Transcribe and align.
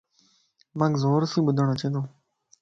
مانک 0.77 0.93
زورسين 1.01 1.43
ٻڌن 1.45 1.67
اچيتو 1.73 2.01